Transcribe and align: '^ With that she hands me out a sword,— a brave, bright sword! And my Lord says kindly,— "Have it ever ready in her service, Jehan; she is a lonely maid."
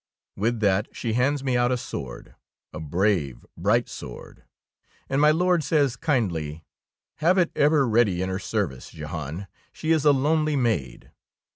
'^ 0.37 0.41
With 0.41 0.61
that 0.61 0.87
she 0.95 1.13
hands 1.13 1.43
me 1.43 1.55
out 1.55 1.71
a 1.71 1.77
sword,— 1.77 2.33
a 2.73 2.79
brave, 2.79 3.45
bright 3.55 3.87
sword! 3.87 4.43
And 5.07 5.21
my 5.21 5.29
Lord 5.29 5.63
says 5.63 5.95
kindly,— 5.95 6.65
"Have 7.17 7.37
it 7.37 7.51
ever 7.55 7.87
ready 7.87 8.23
in 8.23 8.27
her 8.27 8.39
service, 8.39 8.89
Jehan; 8.89 9.45
she 9.71 9.91
is 9.91 10.03
a 10.03 10.11
lonely 10.11 10.55
maid." 10.55 11.11